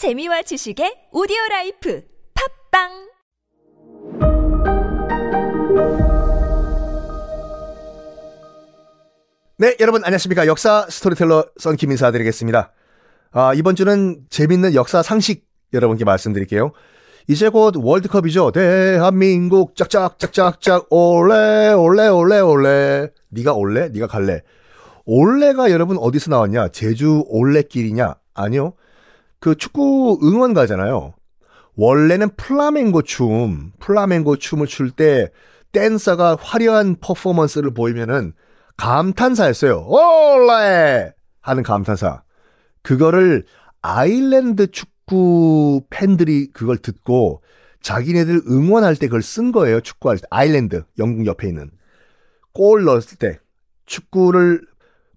재미와 0.00 0.40
지식의 0.40 1.12
오디오 1.12 1.36
life 1.50 2.00
팟빵 2.72 2.88
네, 9.58 9.76
여러분 9.78 10.02
안녕하십니까. 10.02 10.46
역사 10.46 10.86
스토리텔러 10.88 11.44
썬킴 11.58 11.90
인사드리겠습니다. 11.90 12.72
아, 13.32 13.52
이번 13.52 13.76
주는 13.76 14.24
재밌는 14.30 14.72
역사 14.72 15.02
상식 15.02 15.46
여러분께 15.74 16.06
말씀드릴게요. 16.06 16.72
이제 17.28 17.50
곧 17.50 17.74
월드컵이죠. 17.76 18.52
대한민국 18.52 19.76
짝짝짝짝짝 19.76 20.86
올레 20.88 21.74
올레 21.74 22.08
올레 22.08 22.40
올레. 22.40 23.10
네가 23.28 23.52
올레? 23.52 23.90
네가 23.90 24.06
갈래? 24.06 24.40
올레가 25.04 25.70
여러분 25.70 25.98
어디서 25.98 26.30
나왔냐? 26.30 26.68
제주 26.68 27.22
올레길이냐? 27.28 28.14
아니요. 28.32 28.72
그 29.40 29.54
축구 29.56 30.18
응원가잖아요. 30.22 31.14
원래는 31.76 32.30
플라멩고 32.36 33.02
춤, 33.02 33.72
플라멩고 33.80 34.36
춤을 34.36 34.66
출 34.66 34.90
때 34.90 35.30
댄서가 35.72 36.36
화려한 36.40 36.96
퍼포먼스를 37.00 37.72
보이면은 37.72 38.32
감탄사였어요. 38.76 39.86
올레! 39.86 41.12
하는 41.40 41.62
감탄사. 41.62 42.22
그거를 42.82 43.44
아일랜드 43.82 44.70
축구 44.70 45.82
팬들이 45.90 46.48
그걸 46.52 46.76
듣고 46.78 47.42
자기네들 47.82 48.42
응원할 48.50 48.96
때 48.96 49.06
그걸 49.06 49.22
쓴 49.22 49.52
거예요. 49.52 49.80
축구할 49.80 50.18
때. 50.18 50.24
아일랜드, 50.30 50.82
영국 50.98 51.24
옆에 51.26 51.48
있는. 51.48 51.70
골 52.52 52.84
넣었을 52.84 53.16
때, 53.16 53.38
축구를, 53.86 54.60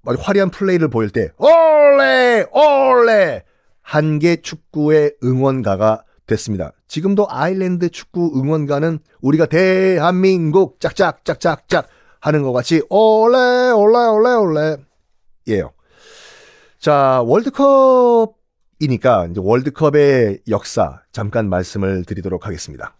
화려한 0.05 0.49
플레이를 0.51 0.87
보일 0.89 1.09
때, 1.09 1.31
올레! 1.37 2.45
올레! 2.53 3.43
한개 3.83 4.37
축구의 4.37 5.17
응원가가 5.23 6.03
됐습니다. 6.25 6.71
지금도 6.87 7.27
아일랜드 7.29 7.89
축구 7.89 8.31
응원가는 8.35 8.97
우리가 9.21 9.45
대한민국 9.45 10.79
짝짝짝짝짝 10.79 11.87
하는 12.19 12.41
것 12.41 12.53
같이 12.53 12.81
올레 12.89 13.71
올레 13.71 13.97
올레 14.07 14.33
올레 14.33 14.77
예요. 15.49 15.73
자 16.79 17.21
월드컵이니까 17.25 18.37
이제 19.29 19.41
월드컵의 19.43 20.39
역사 20.49 21.01
잠깐 21.11 21.49
말씀을 21.49 22.05
드리도록 22.05 22.47
하겠습니다. 22.47 22.95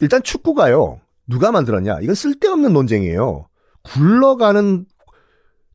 일단 0.00 0.22
축구가요 0.22 1.00
누가 1.26 1.50
만들었냐 1.50 2.00
이건 2.02 2.14
쓸데없는 2.14 2.74
논쟁이에요. 2.74 3.48
굴러가는 3.82 4.84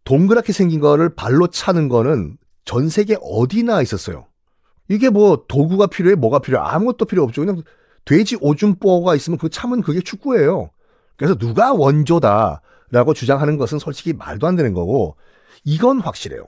동그랗게 0.04 0.54
생긴 0.54 0.80
거를 0.80 1.14
발로 1.16 1.48
차는 1.48 1.90
거는 1.90 2.38
전 2.70 2.88
세계 2.88 3.18
어디나 3.20 3.82
있었어요. 3.82 4.28
이게 4.90 5.10
뭐 5.10 5.44
도구가 5.48 5.88
필요해 5.88 6.14
뭐가 6.14 6.38
필요해 6.38 6.64
아무것도 6.64 7.06
필요 7.06 7.24
없죠. 7.24 7.42
그냥 7.44 7.64
돼지 8.06 8.38
오줌뽀가 8.40 9.16
있으면 9.16 9.40
그 9.40 9.50
참은 9.50 9.82
그게 9.82 10.02
축구예요. 10.02 10.70
그래서 11.18 11.34
누가 11.34 11.74
원조다라고 11.74 13.16
주장하는 13.16 13.58
것은 13.58 13.80
솔직히 13.80 14.14
말도 14.14 14.46
안 14.46 14.56
되는 14.56 14.74
거고 14.74 15.16
이건 15.64 16.00
확실해요. 16.00 16.46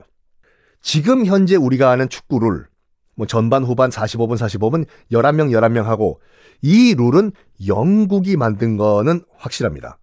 지금 0.80 1.26
현재 1.26 1.56
우리가 1.56 1.90
아는 1.90 2.08
축구를 2.08 2.68
뭐 3.16 3.26
전반 3.26 3.64
후반 3.64 3.90
45분 3.90 4.36
45분 4.36 4.86
11명 5.10 5.50
11명 5.50 5.82
하고 5.82 6.20
이 6.62 6.94
룰은 6.94 7.32
영국이 7.66 8.36
만든 8.36 8.76
거는 8.76 9.22
확실합니다. 9.38 9.98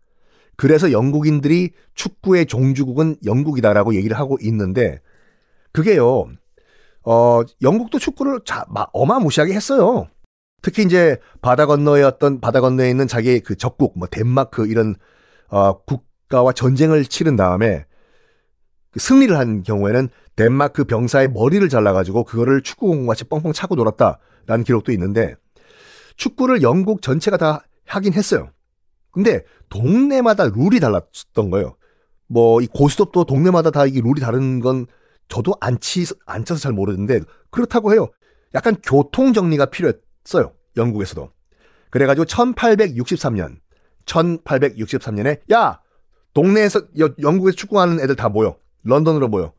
그래서 0.57 0.91
영국인들이 0.91 1.71
축구의 1.93 2.47
종주국은 2.47 3.15
영국이다라고 3.23 3.95
얘기를 3.95 4.17
하고 4.17 4.37
있는데 4.41 4.99
그게요. 5.71 6.29
어, 7.03 7.41
영국도 7.61 7.99
축구를 7.99 8.41
자, 8.45 8.65
막 8.69 8.89
어마무시하게 8.93 9.53
했어요. 9.53 10.07
특히 10.61 10.83
이제 10.83 11.17
바다 11.41 11.65
건너에 11.65 12.03
어떤 12.03 12.41
바다 12.41 12.59
건너에 12.61 12.89
있는 12.89 13.07
자기의 13.07 13.39
그 13.41 13.55
적국, 13.55 13.97
뭐 13.97 14.07
덴마크 14.09 14.67
이런 14.67 14.95
어, 15.47 15.81
국가와 15.83 16.51
전쟁을 16.51 17.05
치른 17.05 17.35
다음에 17.35 17.85
그 18.91 18.99
승리를 18.99 19.37
한 19.37 19.63
경우에는 19.63 20.09
덴마크 20.35 20.83
병사의 20.83 21.29
머리를 21.29 21.67
잘라가지고 21.69 22.23
그거를 22.25 22.61
축구공 22.61 23.07
같이 23.07 23.23
뻥뻥 23.23 23.53
차고 23.53 23.75
놀았다라는 23.75 24.63
기록도 24.65 24.91
있는데 24.93 25.35
축구를 26.17 26.61
영국 26.61 27.01
전체가 27.01 27.37
다 27.37 27.63
하긴 27.85 28.13
했어요. 28.13 28.49
근데 29.11 29.43
동네마다 29.69 30.49
룰이 30.49 30.79
달랐던 30.79 31.49
거예요. 31.49 31.75
뭐 32.27 32.61
이 32.61 32.67
고스톱도 32.67 33.25
동네마다 33.25 33.71
다 33.71 33.85
이게 33.85 34.01
룰이 34.01 34.19
다른 34.21 34.59
건 34.59 34.85
저도 35.29 35.53
안, 35.61 35.79
치, 35.79 36.05
안 36.25 36.43
쳐서 36.43 36.59
잘 36.59 36.73
모르는데 36.73 37.21
그렇다고 37.51 37.93
해요. 37.93 38.09
약간 38.53 38.75
교통 38.83 39.31
정리가 39.31 39.67
필요했어요. 39.67 40.53
영국에서도. 40.75 41.31
그래가지고 41.91 42.25
1863년, 42.25 43.57
1863년에 44.05 45.39
야 45.51 45.79
동네에서 46.33 46.81
영국에서 47.21 47.55
축구하는 47.55 47.99
애들 47.99 48.15
다 48.15 48.29
모여. 48.29 48.57
런던으로 48.83 49.27
모여. 49.27 49.53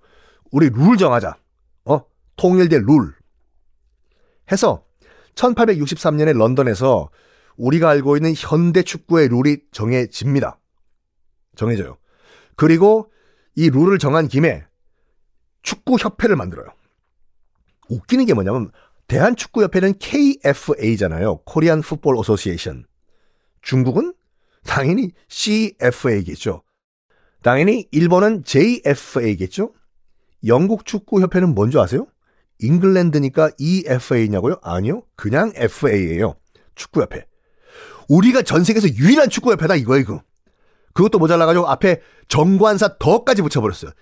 우리 0.51 0.71
룰 0.71 0.97
정하자. 0.97 1.37
어? 1.85 2.01
통일된 2.37 2.85
룰. 2.87 3.15
해서 4.51 4.85
1863년에 5.35 6.37
런던에서 6.37 7.11
우리가 7.57 7.91
알고 7.91 8.17
있는 8.17 8.33
현대 8.37 8.83
축구의 8.83 9.29
룰이 9.29 9.59
정해집니다. 9.71 10.59
정해져요. 11.57 11.99
그리고 12.57 13.11
이 13.55 13.69
룰을 13.71 13.99
정한 13.99 14.29
김에 14.29 14.65
축구협회를 15.63 16.37
만들어요. 16.37 16.69
웃기는 17.89 18.25
게 18.25 18.35
뭐냐면 18.35 18.71
대한축구협회는 19.09 19.95
KFA잖아요. 19.99 21.39
Korean 21.45 21.81
Football 21.81 22.17
Association. 22.17 22.85
중국은 23.63 24.15
당연히 24.65 25.13
CFA겠죠. 25.29 26.63
당연히 27.43 27.89
일본은 27.91 28.45
JFA겠죠. 28.45 29.73
영국 30.47 30.87
축구협회는 30.87 31.55
뭔지 31.55 31.79
아세요? 31.79 32.07
잉글랜드니까 32.61 33.51
EFA냐고요? 33.59 34.57
아니요. 34.63 35.03
그냥 35.17 35.53
FA예요. 35.55 36.37
축구협회. 36.75 37.27
우리가 38.09 38.43
전 38.43 38.65
세계에서 38.65 38.89
유일한 38.89 39.29
축구협회다 39.29 39.77
이거예요, 39.77 40.03
이거. 40.03 40.23
그것도 40.93 41.19
모자라가지고 41.19 41.69
앞에 41.69 42.01
정관사 42.29 42.99
더까지 42.99 43.43
붙여버렸어요. 43.43 43.93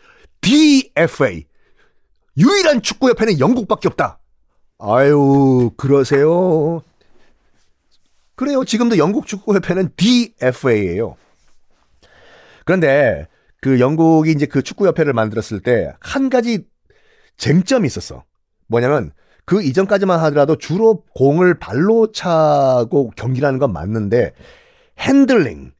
DFA. 0.48 1.44
유일한 2.38 2.81
축구협회는 2.81 3.38
영국밖에 3.38 3.88
없다. 3.88 4.19
아유, 4.78 5.70
그러세요. 5.76 6.82
그래요. 8.34 8.64
지금도 8.64 8.97
영국 8.97 9.26
축구협회는 9.26 9.91
DFA예요. 9.97 11.16
그런데 12.64 13.26
그 13.60 13.78
영국이 13.81 14.31
이제 14.31 14.47
그 14.47 14.62
축구협회를 14.62 15.12
만들었을 15.12 15.60
때 15.60 15.92
한 16.00 16.31
가지 16.31 16.64
쟁점이 17.37 17.87
있었어. 17.87 18.25
뭐냐면 18.69 19.12
그 19.44 19.62
이전까지만 19.62 20.19
하더라도 20.20 20.56
주로 20.56 21.03
공을 21.14 21.58
발로 21.58 22.12
차고 22.12 23.10
경기를 23.16 23.47
하는 23.47 23.58
건 23.58 23.72
맞는데 23.72 24.32
핸들링, 24.98 25.72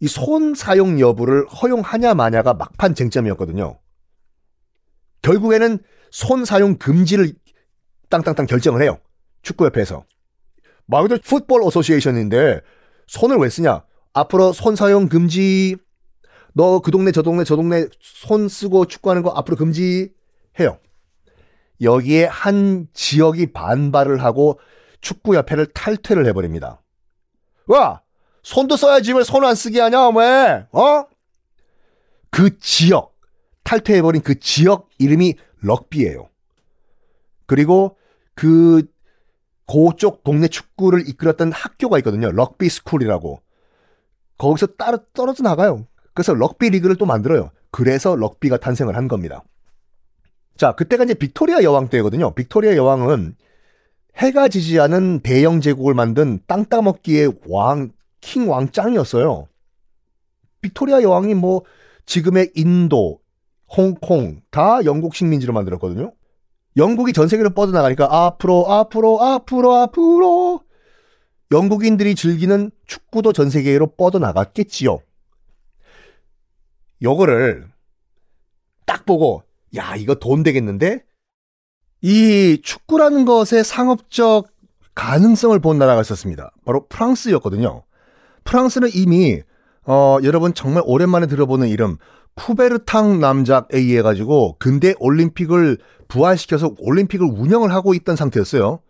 이 0.00 0.06
손 0.08 0.54
사용 0.54 0.98
여부를 0.98 1.46
허용하냐 1.46 2.14
마냐가 2.14 2.54
막판 2.54 2.94
쟁점이었거든요. 2.96 3.78
결국에는 5.22 5.78
손 6.10 6.44
사용 6.44 6.76
금지를 6.76 7.32
땅땅땅 8.10 8.46
결정을 8.46 8.82
해요. 8.82 8.98
축구협회에서. 9.42 10.04
말 10.86 11.02
그대로 11.02 11.20
풋볼 11.24 11.62
어소시에이션인데 11.62 12.60
손을 13.06 13.36
왜 13.38 13.48
쓰냐? 13.48 13.84
앞으로 14.12 14.52
손 14.52 14.76
사용 14.76 15.08
금지. 15.08 15.76
너 16.54 16.80
그 16.80 16.90
동네 16.90 17.12
저 17.12 17.22
동네 17.22 17.44
저 17.44 17.56
동네 17.56 17.86
손 18.00 18.46
쓰고 18.48 18.84
축구하는 18.86 19.22
거 19.22 19.30
앞으로 19.30 19.56
금지해요. 19.56 20.78
여기에 21.80 22.26
한 22.26 22.88
지역이 22.92 23.52
반발을 23.52 24.22
하고 24.22 24.60
축구협회를 25.00 25.66
탈퇴를 25.66 26.26
해버립니다. 26.26 26.82
와! 27.66 28.02
손도 28.42 28.76
써야지 28.76 29.12
왜 29.14 29.22
손 29.22 29.44
안 29.44 29.54
쓰게 29.54 29.80
하냐, 29.80 30.08
왜? 30.10 30.66
어? 30.72 31.06
그 32.30 32.58
지역, 32.58 33.11
탈퇴해버린 33.72 34.20
그 34.20 34.38
지역 34.38 34.90
이름이 34.98 35.36
럭비예요. 35.60 36.28
그리고 37.46 37.96
그 38.34 38.82
고쪽 39.66 40.24
동네 40.24 40.48
축구를 40.48 41.08
이끌었던 41.08 41.52
학교가 41.52 41.96
있거든요. 41.98 42.30
Rugby 42.30 42.68
School이라고. 42.68 43.40
거기서 44.36 44.66
따로 44.78 44.98
떨어져 45.14 45.42
나가요. 45.42 45.86
그래서 46.12 46.34
럭비 46.34 46.68
리그를 46.68 46.96
또 46.96 47.06
만들어요. 47.06 47.50
그래서 47.70 48.14
럭비가 48.14 48.58
탄생을 48.58 48.96
한 48.96 49.08
겁니다. 49.08 49.42
자, 50.58 50.72
그때가 50.72 51.04
이제 51.04 51.14
빅토리아 51.14 51.62
여왕 51.62 51.88
때거든요. 51.88 52.34
빅토리아 52.34 52.76
여왕은 52.76 53.36
해가 54.16 54.48
지지 54.48 54.78
않은 54.80 55.20
대영 55.20 55.62
제국을 55.62 55.94
만든 55.94 56.40
땅 56.46 56.66
따먹기의 56.66 57.32
왕, 57.48 57.92
킹 58.20 58.50
왕짱이었어요. 58.50 59.48
빅토리아 60.60 61.00
여왕이 61.00 61.34
뭐 61.34 61.62
지금의 62.04 62.52
인도, 62.54 63.21
홍콩 63.76 64.42
다 64.50 64.84
영국 64.84 65.14
식민지로 65.14 65.52
만들었거든요. 65.52 66.12
영국이 66.76 67.12
전 67.12 67.28
세계로 67.28 67.50
뻗어나가니까 67.50 68.08
앞으로 68.10 68.70
앞으로 68.70 69.22
앞으로 69.22 69.74
앞으로 69.74 70.60
영국인들이 71.50 72.14
즐기는 72.14 72.70
축구도 72.86 73.32
전 73.32 73.50
세계로 73.50 73.88
뻗어나갔겠지요. 73.94 75.00
요거를 77.02 77.68
딱 78.86 79.04
보고 79.04 79.42
야 79.76 79.96
이거 79.96 80.14
돈 80.14 80.42
되겠는데 80.42 81.04
이 82.00 82.60
축구라는 82.62 83.24
것의 83.24 83.64
상업적 83.64 84.48
가능성을 84.94 85.58
본 85.60 85.78
나라가 85.78 86.00
있었습니다. 86.00 86.52
바로 86.64 86.86
프랑스였거든요. 86.88 87.84
프랑스는 88.44 88.90
이미 88.94 89.42
어, 89.86 90.18
여러분 90.22 90.54
정말 90.54 90.82
오랜만에 90.86 91.26
들어보는 91.26 91.68
이름 91.68 91.96
쿠베르탕 92.34 93.20
남작에 93.20 93.66
의해 93.72 94.02
가지고 94.02 94.56
근대 94.58 94.94
올림픽을 94.98 95.78
부활시켜서 96.08 96.74
올림픽을 96.78 97.26
운영을 97.26 97.72
하고 97.72 97.94
있던 97.94 98.16
상태였어요. 98.16 98.80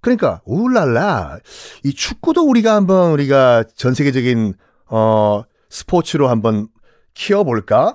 그러니까 0.00 0.40
울랄라 0.44 1.38
이 1.84 1.94
축구도 1.94 2.42
우리가 2.42 2.74
한번 2.74 3.12
우리가 3.12 3.64
전 3.76 3.94
세계적인 3.94 4.54
어 4.88 5.42
스포츠로 5.70 6.28
한번 6.28 6.68
키워볼까 7.14 7.94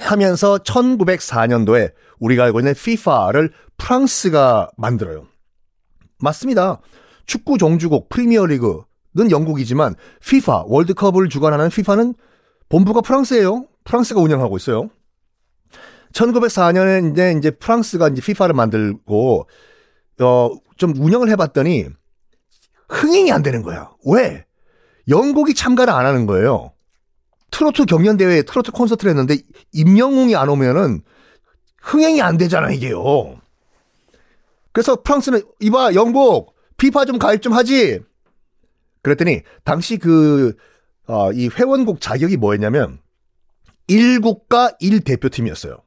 하면서 0.00 0.58
1904년도에 0.58 1.92
우리가 2.18 2.44
알고 2.44 2.60
있는 2.60 2.72
FIFA를 2.72 3.52
프랑스가 3.76 4.70
만들어요. 4.76 5.26
맞습니다. 6.18 6.80
축구 7.26 7.58
종주국 7.58 8.08
프리미어리그 8.08 8.82
는 9.14 9.30
영국이지만 9.30 9.94
FIFA 10.22 10.64
월드컵을 10.66 11.28
주관하는 11.28 11.66
FIFA는 11.66 12.14
본부가 12.68 13.00
프랑스예요. 13.00 13.66
프랑스가 13.84 14.20
운영하고 14.20 14.56
있어요. 14.58 14.90
1904년에 16.12 17.12
이제, 17.12 17.34
이제 17.38 17.50
프랑스가 17.50 18.08
이제 18.08 18.18
FIFA를 18.18 18.54
만들고 18.54 19.48
어, 20.20 20.50
좀 20.76 20.94
운영을 20.96 21.30
해봤더니 21.30 21.86
흥행이 22.88 23.32
안 23.32 23.42
되는 23.42 23.62
거야. 23.62 23.90
왜? 24.06 24.44
영국이 25.08 25.54
참가를 25.54 25.92
안 25.92 26.04
하는 26.06 26.26
거예요. 26.26 26.72
트로트 27.50 27.86
경연 27.86 28.18
대회에 28.18 28.42
트로트 28.42 28.72
콘서트를 28.72 29.10
했는데 29.10 29.38
임영웅이 29.72 30.36
안 30.36 30.48
오면은 30.48 31.02
흥행이 31.80 32.20
안 32.20 32.36
되잖아, 32.36 32.70
이게요. 32.70 33.40
그래서 34.72 34.96
프랑스는 35.02 35.42
이봐, 35.60 35.94
영국, 35.94 36.54
피파 36.76 37.06
좀 37.06 37.18
가입 37.18 37.40
좀 37.40 37.52
하지. 37.54 38.00
그랬더니 39.08 39.42
당시 39.64 39.98
그, 39.98 40.54
어, 41.06 41.32
이 41.32 41.48
회원국 41.48 42.00
자격이 42.00 42.36
뭐였냐면 42.36 43.00
1국가 43.88 44.78
1대표팀이었어요. 44.80 45.80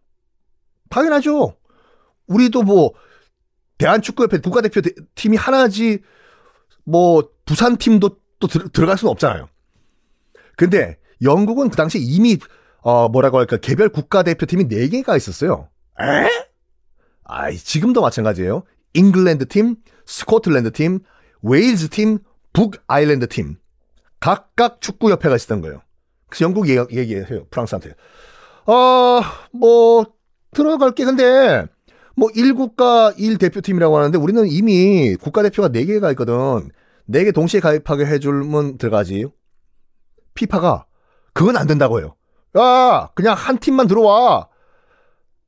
당연하죠. 0.89 1.56
우리도 2.27 2.63
뭐 2.63 2.94
대한축구협회 3.77 4.39
국가대표 4.39 4.81
팀이 5.15 5.38
하나지 5.38 6.00
뭐 6.83 7.29
부산 7.45 7.77
팀도 7.77 8.18
또 8.39 8.47
들, 8.47 8.69
들어갈 8.69 8.97
수는 8.97 9.12
없잖아요. 9.12 9.47
근데 10.57 10.97
영국은 11.21 11.69
그 11.69 11.75
당시 11.75 12.00
이미 12.00 12.38
어 12.81 13.09
뭐라고 13.09 13.38
할까 13.38 13.57
개별 13.57 13.89
국가대표팀이 13.89 14.68
4개가 14.68 15.15
있었어요. 15.15 15.69
에? 16.00 16.27
아, 17.23 17.51
지금도 17.51 18.01
마찬가지예요. 18.01 18.63
잉글랜드 18.94 19.47
팀, 19.47 19.77
스코틀랜드 20.06 20.71
팀, 20.71 21.00
웨일즈 21.41 21.89
팀, 21.89 22.19
북아일랜드 22.53 23.27
팀. 23.27 23.57
각각 24.19 24.81
축구협회가 24.81 25.36
있었던 25.36 25.62
거예요. 25.62 25.81
그래서 26.27 26.45
영국 26.45 26.68
얘기, 26.69 26.80
얘기해요. 26.98 27.45
프랑스한테. 27.50 27.95
어, 28.65 29.21
뭐, 29.51 30.06
들어갈게. 30.51 31.06
근데, 31.06 31.65
뭐, 32.15 32.30
1국가 32.30 33.15
1대표팀이라고 33.18 33.94
하는데 33.94 34.18
우리는 34.18 34.45
이미 34.48 35.15
국가대표가 35.15 35.69
4개가 35.69 36.12
있거든. 36.12 36.69
4개 37.09 37.33
동시에 37.33 37.59
가입하게 37.59 38.06
해줄면 38.06 38.77
들어가지. 38.77 39.25
피파가 40.33 40.86
그건 41.33 41.57
안 41.57 41.68
된다고 41.68 42.00
해요. 42.00 42.15
야, 42.57 43.09
그냥 43.15 43.36
한 43.36 43.57
팀만 43.57 43.88
들어와. 43.88 44.47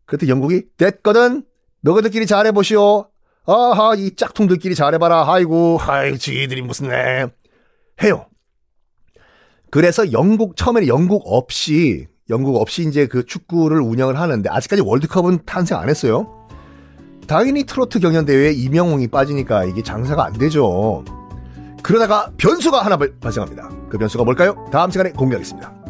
그때 0.05 0.27
영국이 0.27 0.63
됐거든. 0.77 1.43
너희들끼리 1.81 2.25
잘해보시오. 2.25 3.09
아하, 3.45 3.93
이 3.95 4.15
짝퉁들끼리 4.15 4.75
잘해봐라. 4.75 5.25
아이고, 5.31 5.77
아이, 5.81 6.17
지들이 6.17 6.61
무슨 6.61 6.91
애. 6.91 7.27
해요. 8.01 8.25
그래서 9.69 10.11
영국, 10.11 10.55
처음에는 10.55 10.87
영국 10.87 11.23
없이, 11.25 12.07
영국 12.29 12.55
없이 12.55 12.87
이제 12.87 13.07
그 13.07 13.25
축구를 13.25 13.81
운영을 13.81 14.19
하는데, 14.19 14.49
아직까지 14.49 14.81
월드컵은 14.83 15.39
탄생 15.45 15.77
안 15.77 15.89
했어요. 15.89 16.47
당연히 17.27 17.63
트로트 17.63 17.99
경연대회에 17.99 18.51
이명웅이 18.53 19.07
빠지니까 19.07 19.65
이게 19.65 19.81
장사가 19.81 20.25
안 20.25 20.33
되죠. 20.33 21.03
그러다가 21.81 22.31
변수가 22.37 22.81
하나 22.81 22.97
발생합니다. 22.97 23.69
그 23.89 23.97
변수가 23.97 24.23
뭘까요? 24.23 24.65
다음 24.71 24.89
시간에 24.89 25.11
공개하겠습니다. 25.11 25.82